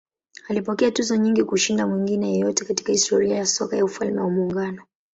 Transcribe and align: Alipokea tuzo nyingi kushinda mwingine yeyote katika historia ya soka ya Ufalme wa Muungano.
Alipokea 0.49 0.91
tuzo 0.91 1.15
nyingi 1.17 1.43
kushinda 1.43 1.87
mwingine 1.87 2.31
yeyote 2.33 2.65
katika 2.65 2.91
historia 2.91 3.35
ya 3.37 3.45
soka 3.45 3.77
ya 3.77 3.85
Ufalme 3.85 4.21
wa 4.21 4.29
Muungano. 4.29 4.83